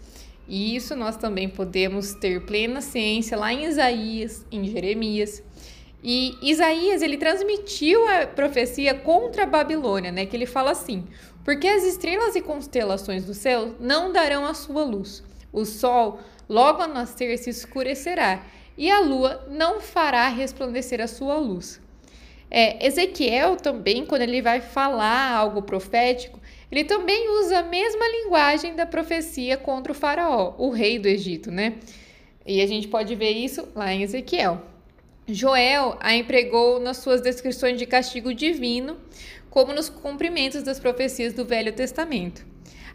e 0.48 0.76
isso 0.76 0.96
nós 0.96 1.16
também 1.16 1.48
podemos 1.48 2.14
ter 2.14 2.44
plena 2.44 2.80
ciência 2.80 3.36
lá 3.36 3.52
em 3.52 3.64
Isaías, 3.64 4.44
em 4.50 4.64
Jeremias. 4.64 5.42
E 6.02 6.36
Isaías, 6.42 7.00
ele 7.00 7.16
transmitiu 7.16 8.06
a 8.08 8.26
profecia 8.26 8.92
contra 8.92 9.44
a 9.44 9.46
Babilônia, 9.46 10.10
né? 10.10 10.26
Que 10.26 10.36
ele 10.36 10.46
fala 10.46 10.72
assim: 10.72 11.06
Porque 11.44 11.68
as 11.68 11.84
estrelas 11.84 12.34
e 12.34 12.40
constelações 12.40 13.24
do 13.24 13.34
céu 13.34 13.74
não 13.78 14.12
darão 14.12 14.44
a 14.44 14.52
sua 14.52 14.84
luz, 14.84 15.22
O 15.52 15.64
sol, 15.64 16.18
logo 16.48 16.82
ao 16.82 16.88
nascer, 16.88 17.38
se 17.38 17.50
escurecerá, 17.50 18.44
e 18.76 18.90
a 18.90 19.00
lua 19.00 19.46
não 19.48 19.80
fará 19.80 20.28
resplandecer 20.28 21.00
a 21.00 21.06
sua 21.06 21.36
luz. 21.38 21.80
É, 22.50 22.84
Ezequiel 22.84 23.56
também, 23.56 24.04
quando 24.04 24.20
ele 24.20 24.42
vai 24.42 24.60
falar 24.60 25.34
algo 25.34 25.62
profético, 25.62 26.38
ele 26.72 26.84
também 26.84 27.28
usa 27.38 27.58
a 27.58 27.62
mesma 27.62 28.08
linguagem 28.08 28.74
da 28.74 28.86
profecia 28.86 29.58
contra 29.58 29.92
o 29.92 29.94
faraó, 29.94 30.54
o 30.56 30.70
rei 30.70 30.98
do 30.98 31.06
Egito, 31.06 31.50
né? 31.50 31.74
E 32.46 32.62
a 32.62 32.66
gente 32.66 32.88
pode 32.88 33.14
ver 33.14 33.32
isso 33.32 33.68
lá 33.74 33.92
em 33.92 34.02
Ezequiel. 34.02 34.62
Joel 35.28 35.98
a 36.00 36.14
empregou 36.14 36.80
nas 36.80 36.96
suas 36.96 37.20
descrições 37.20 37.78
de 37.78 37.84
castigo 37.84 38.32
divino, 38.32 38.96
como 39.50 39.74
nos 39.74 39.90
cumprimentos 39.90 40.62
das 40.62 40.80
profecias 40.80 41.34
do 41.34 41.44
Velho 41.44 41.74
Testamento. 41.74 42.42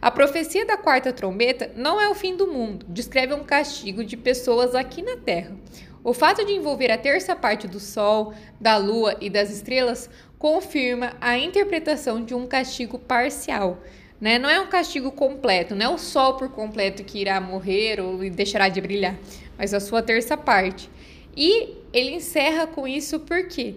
A 0.01 0.09
profecia 0.09 0.65
da 0.65 0.75
quarta 0.75 1.13
trombeta 1.13 1.71
não 1.75 2.01
é 2.01 2.09
o 2.09 2.15
fim 2.15 2.35
do 2.35 2.47
mundo, 2.47 2.83
descreve 2.89 3.35
um 3.35 3.43
castigo 3.43 4.03
de 4.03 4.17
pessoas 4.17 4.73
aqui 4.73 5.03
na 5.03 5.17
Terra. 5.17 5.55
O 6.03 6.13
fato 6.13 6.45
de 6.45 6.53
envolver 6.53 6.89
a 6.89 6.97
terça 6.97 7.35
parte 7.35 7.67
do 7.67 7.79
Sol, 7.79 8.33
da 8.59 8.77
Lua 8.77 9.17
e 9.19 9.29
das 9.29 9.49
estrelas 9.49 10.09
confirma 10.37 11.13
a 11.19 11.37
interpretação 11.37 12.23
de 12.23 12.33
um 12.33 12.45
castigo 12.45 12.99
parcial. 12.99 13.79
Né? 14.19 14.39
Não 14.39 14.49
é 14.49 14.59
um 14.59 14.67
castigo 14.67 15.11
completo, 15.11 15.75
não 15.75 15.85
é 15.85 15.89
o 15.89 15.97
Sol 15.97 16.35
por 16.35 16.49
completo 16.49 17.03
que 17.03 17.19
irá 17.19 17.39
morrer 17.39 17.99
ou 17.99 18.17
deixará 18.29 18.67
de 18.67 18.81
brilhar, 18.81 19.15
mas 19.57 19.73
a 19.73 19.79
sua 19.79 20.01
terça 20.01 20.35
parte. 20.35 20.89
E 21.35 21.75
ele 21.93 22.11
encerra 22.15 22.65
com 22.65 22.87
isso 22.87 23.19
por 23.19 23.47
quê? 23.47 23.75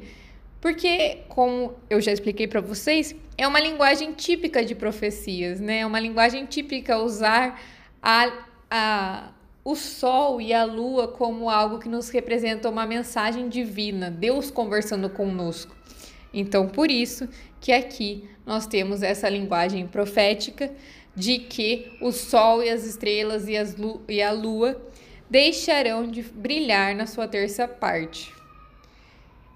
Porque, 0.61 1.19
como 1.29 1.75
eu 1.89 2.01
já 2.01 2.13
expliquei 2.13 2.47
para 2.47 2.61
vocês, 2.61 3.15
é 3.37 3.47
uma 3.47 3.61
linguagem 3.61 4.13
típica 4.13 4.63
de 4.63 4.75
profecias, 4.75 5.59
né? 5.59 5.79
É 5.79 5.87
uma 5.87 5.99
linguagem 5.99 6.45
típica 6.45 6.99
usar 6.99 7.59
a, 8.03 8.31
a, 8.71 9.31
o 9.65 9.75
sol 9.75 10.39
e 10.41 10.53
a 10.53 10.65
lua 10.65 11.09
como 11.09 11.49
algo 11.49 11.79
que 11.79 11.89
nos 11.89 12.11
representa 12.11 12.69
uma 12.69 12.85
mensagem 12.85 13.49
divina, 13.49 14.11
Deus 14.11 14.51
conversando 14.51 15.09
conosco. 15.09 15.80
Então, 16.33 16.69
por 16.69 16.91
isso 16.91 17.29
que 17.61 17.73
aqui 17.73 18.29
nós 18.47 18.67
temos 18.67 19.03
essa 19.03 19.29
linguagem 19.29 19.87
profética 19.87 20.73
de 21.15 21.39
que 21.39 21.93
o 22.01 22.13
sol 22.13 22.63
e 22.63 22.71
as 22.71 22.85
estrelas 22.85 23.49
e, 23.49 23.57
as 23.57 23.77
e 24.09 24.23
a 24.23 24.33
lua 24.33 24.81
deixarão 25.29 26.07
de 26.07 26.23
brilhar 26.23 26.95
na 26.95 27.07
sua 27.07 27.29
terça 27.29 27.69
parte. 27.69 28.33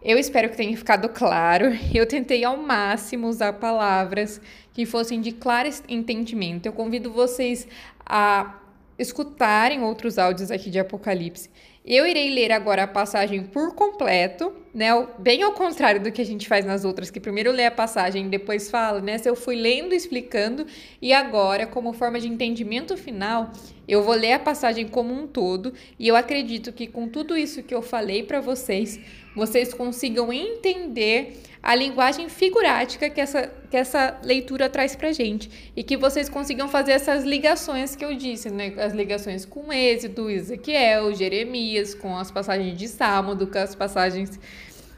Eu 0.02 0.18
espero 0.18 0.50
que 0.50 0.56
tenha 0.56 0.76
ficado 0.76 1.08
claro. 1.08 1.66
Eu 1.94 2.06
tentei 2.06 2.44
ao 2.44 2.56
máximo 2.56 3.26
usar 3.26 3.54
palavras 3.54 4.40
que 4.72 4.84
fossem 4.84 5.20
de 5.20 5.32
claro 5.32 5.68
entendimento. 5.88 6.66
Eu 6.66 6.72
convido 6.72 7.10
vocês 7.10 7.66
a 8.04 8.60
escutarem 8.98 9.82
outros 9.82 10.18
áudios 10.18 10.50
aqui 10.50 10.70
de 10.70 10.78
Apocalipse. 10.78 11.50
Eu 11.84 12.06
irei 12.06 12.30
ler 12.30 12.50
agora 12.50 12.84
a 12.84 12.86
passagem 12.86 13.42
por 13.42 13.74
completo, 13.74 14.54
né? 14.72 14.88
Bem 15.18 15.42
ao 15.42 15.52
contrário 15.52 16.00
do 16.02 16.10
que 16.10 16.22
a 16.22 16.24
gente 16.24 16.48
faz 16.48 16.64
nas 16.64 16.82
outras, 16.82 17.10
que 17.10 17.20
primeiro 17.20 17.52
lê 17.52 17.66
a 17.66 17.70
passagem 17.70 18.24
e 18.24 18.28
depois 18.30 18.70
fala, 18.70 19.02
né? 19.02 19.18
Se 19.18 19.28
eu 19.28 19.36
fui 19.36 19.54
lendo, 19.54 19.94
explicando, 19.94 20.66
e 21.02 21.12
agora, 21.12 21.66
como 21.66 21.92
forma 21.92 22.18
de 22.18 22.26
entendimento 22.26 22.96
final, 22.96 23.52
eu 23.86 24.02
vou 24.02 24.14
ler 24.14 24.32
a 24.32 24.38
passagem 24.38 24.88
como 24.88 25.12
um 25.12 25.26
todo, 25.26 25.74
e 25.98 26.08
eu 26.08 26.16
acredito 26.16 26.72
que 26.72 26.86
com 26.86 27.06
tudo 27.06 27.36
isso 27.36 27.62
que 27.62 27.74
eu 27.74 27.82
falei 27.82 28.22
para 28.22 28.40
vocês, 28.40 28.98
vocês 29.34 29.74
consigam 29.74 30.32
entender 30.32 31.40
a 31.62 31.74
linguagem 31.74 32.28
figurática 32.28 33.08
que 33.08 33.20
essa, 33.20 33.50
que 33.70 33.76
essa 33.76 34.18
leitura 34.22 34.68
traz 34.68 34.94
para 34.94 35.12
gente 35.12 35.72
e 35.74 35.82
que 35.82 35.96
vocês 35.96 36.28
consigam 36.28 36.68
fazer 36.68 36.92
essas 36.92 37.24
ligações 37.24 37.96
que 37.96 38.04
eu 38.04 38.14
disse, 38.14 38.50
né? 38.50 38.74
As 38.76 38.92
ligações 38.92 39.46
com 39.46 39.72
Êxodo, 39.72 40.30
Ezequiel, 40.30 41.14
Jeremias, 41.14 41.94
com 41.94 42.16
as 42.16 42.30
passagens 42.30 42.76
de 42.76 42.86
Salmo, 42.86 43.34
com 43.46 43.58
as 43.58 43.74
passagens 43.74 44.38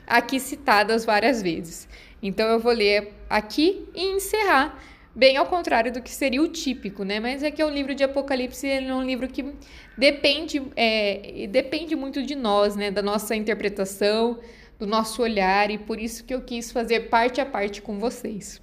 aqui 0.07 0.40
citadas 0.40 1.05
várias 1.05 1.40
vezes. 1.40 1.88
Então 2.22 2.49
eu 2.49 2.59
vou 2.59 2.72
ler 2.72 3.12
aqui 3.31 3.87
e 3.94 4.16
encerrar 4.16 4.77
bem 5.16 5.38
ao 5.38 5.46
contrário 5.46 5.90
do 5.90 6.02
que 6.02 6.11
seria 6.11 6.42
o 6.42 6.46
típico, 6.46 7.02
né? 7.02 7.18
Mas 7.18 7.42
é 7.42 7.50
que 7.50 7.62
é 7.62 7.66
um 7.66 7.70
livro 7.70 7.94
de 7.94 8.05
Apocalipse, 8.05 8.66
ele 8.66 8.88
é 8.88 8.94
um 8.94 9.02
livro 9.02 9.26
que 9.26 9.55
depende, 9.96 10.62
é, 10.76 11.48
depende 11.50 11.96
muito 11.96 12.22
de 12.22 12.35
nós, 12.35 12.76
né? 12.76 12.90
Da 12.90 13.00
nossa 13.00 13.35
interpretação, 13.35 14.38
do 14.79 14.87
nosso 14.87 15.22
olhar 15.22 15.70
e 15.70 15.79
por 15.79 15.98
isso 15.98 16.22
que 16.22 16.35
eu 16.35 16.42
quis 16.42 16.70
fazer 16.70 17.09
parte 17.09 17.40
a 17.40 17.46
parte 17.46 17.81
com 17.81 17.98
vocês. 17.98 18.61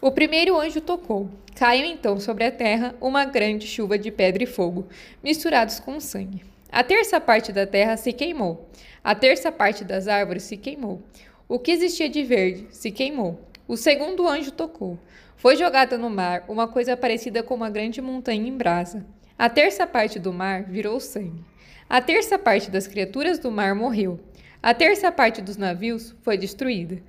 O 0.00 0.10
primeiro 0.10 0.58
anjo 0.58 0.80
tocou. 0.80 1.28
Caiu 1.54 1.84
então 1.84 2.18
sobre 2.18 2.44
a 2.44 2.50
terra 2.50 2.94
uma 3.00 3.24
grande 3.24 3.66
chuva 3.66 3.98
de 3.98 4.10
pedra 4.10 4.42
e 4.42 4.46
fogo, 4.46 4.86
misturados 5.22 5.80
com 5.80 6.00
sangue. 6.00 6.42
A 6.70 6.82
terça 6.82 7.20
parte 7.20 7.52
da 7.52 7.66
terra 7.66 7.96
se 7.96 8.12
queimou. 8.12 8.68
A 9.02 9.14
terça 9.14 9.52
parte 9.52 9.84
das 9.84 10.08
árvores 10.08 10.42
se 10.42 10.56
queimou. 10.56 11.02
O 11.48 11.58
que 11.58 11.70
existia 11.70 12.08
de 12.08 12.22
verde 12.24 12.66
se 12.70 12.90
queimou. 12.90 13.40
O 13.68 13.76
segundo 13.76 14.28
anjo 14.28 14.50
tocou. 14.50 14.98
Foi 15.36 15.54
jogada 15.54 15.98
no 15.98 16.08
mar 16.08 16.44
uma 16.48 16.66
coisa 16.66 16.96
parecida 16.96 17.42
com 17.42 17.54
uma 17.54 17.68
grande 17.68 18.00
montanha 18.00 18.48
em 18.48 18.56
brasa. 18.56 19.04
A 19.38 19.50
terça 19.50 19.86
parte 19.86 20.18
do 20.18 20.32
mar 20.32 20.62
virou 20.64 20.98
sangue. 20.98 21.44
A 21.88 22.00
terça 22.00 22.38
parte 22.38 22.70
das 22.70 22.86
criaturas 22.86 23.38
do 23.38 23.50
mar 23.50 23.74
morreu. 23.74 24.18
A 24.62 24.72
terça 24.72 25.12
parte 25.12 25.42
dos 25.42 25.58
navios 25.58 26.16
foi 26.22 26.38
destruída. 26.38 27.02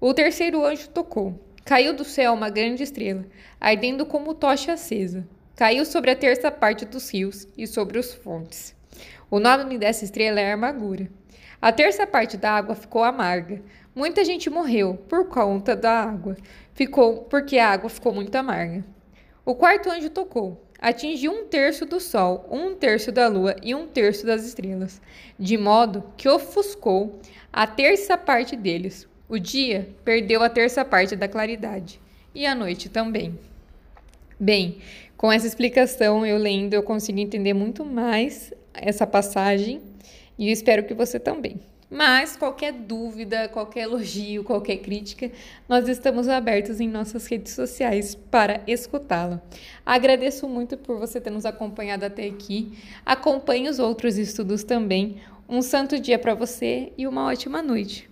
O 0.00 0.14
terceiro 0.14 0.64
anjo 0.64 0.88
tocou. 0.88 1.38
Caiu 1.62 1.94
do 1.94 2.04
céu 2.04 2.32
uma 2.32 2.48
grande 2.48 2.82
estrela, 2.82 3.24
ardendo 3.60 4.06
como 4.06 4.34
tocha 4.34 4.72
acesa. 4.72 5.26
Caiu 5.54 5.84
sobre 5.84 6.10
a 6.10 6.16
terça 6.16 6.50
parte 6.50 6.84
dos 6.86 7.10
rios 7.12 7.46
e 7.56 7.66
sobre 7.66 7.98
os 7.98 8.14
fontes. 8.14 8.74
O 9.30 9.38
nome 9.38 9.78
dessa 9.78 10.04
estrela 10.04 10.40
é 10.40 10.52
Amargura. 10.52 11.08
A 11.60 11.70
terça 11.70 12.06
parte 12.06 12.36
da 12.36 12.52
água 12.52 12.74
ficou 12.74 13.04
amarga. 13.04 13.62
Muita 13.94 14.24
gente 14.24 14.50
morreu 14.50 14.98
por 15.08 15.28
conta 15.28 15.76
da 15.76 16.02
água. 16.02 16.36
Ficou 16.74 17.22
porque 17.22 17.58
a 17.58 17.70
água 17.70 17.88
ficou 17.88 18.12
muito 18.12 18.34
amarga. 18.34 18.84
O 19.44 19.54
quarto 19.54 19.90
anjo 19.90 20.10
tocou 20.10 20.64
atingiu 20.84 21.32
um 21.32 21.46
terço 21.46 21.86
do 21.86 21.98
Sol, 21.98 22.46
um 22.50 22.74
terço 22.74 23.10
da 23.10 23.26
Lua 23.26 23.56
e 23.62 23.74
um 23.74 23.86
terço 23.86 24.26
das 24.26 24.44
estrelas, 24.44 25.00
de 25.38 25.56
modo 25.56 26.04
que 26.14 26.28
ofuscou 26.28 27.20
a 27.50 27.66
terça 27.66 28.18
parte 28.18 28.54
deles. 28.54 29.08
O 29.26 29.38
dia 29.38 29.88
perdeu 30.04 30.42
a 30.42 30.50
terça 30.50 30.84
parte 30.84 31.16
da 31.16 31.26
claridade, 31.26 31.98
e 32.34 32.44
a 32.44 32.54
noite 32.54 32.90
também. 32.90 33.38
Bem, 34.38 34.78
com 35.16 35.32
essa 35.32 35.46
explicação, 35.46 36.26
eu 36.26 36.36
lendo, 36.36 36.74
eu 36.74 36.82
consigo 36.82 37.18
entender 37.18 37.54
muito 37.54 37.82
mais 37.82 38.52
essa 38.74 39.06
passagem 39.06 39.80
e 40.38 40.50
espero 40.50 40.84
que 40.84 40.92
você 40.92 41.18
também. 41.18 41.60
Mas 41.94 42.36
qualquer 42.36 42.72
dúvida, 42.72 43.48
qualquer 43.48 43.82
elogio, 43.82 44.42
qualquer 44.42 44.78
crítica, 44.78 45.30
nós 45.68 45.88
estamos 45.88 46.26
abertos 46.28 46.80
em 46.80 46.88
nossas 46.88 47.24
redes 47.28 47.52
sociais 47.52 48.16
para 48.16 48.64
escutá-lo. 48.66 49.40
Agradeço 49.86 50.48
muito 50.48 50.76
por 50.76 50.98
você 50.98 51.20
ter 51.20 51.30
nos 51.30 51.46
acompanhado 51.46 52.04
até 52.04 52.26
aqui. 52.26 52.76
Acompanhe 53.06 53.68
os 53.68 53.78
outros 53.78 54.18
estudos 54.18 54.64
também. 54.64 55.20
Um 55.48 55.62
santo 55.62 56.00
dia 56.00 56.18
para 56.18 56.34
você 56.34 56.92
e 56.98 57.06
uma 57.06 57.26
ótima 57.26 57.62
noite. 57.62 58.10